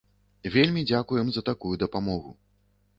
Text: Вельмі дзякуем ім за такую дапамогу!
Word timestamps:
Вельмі 0.55 0.85
дзякуем 0.89 1.23
ім 1.27 1.31
за 1.37 1.41
такую 1.53 1.75
дапамогу! 1.87 2.39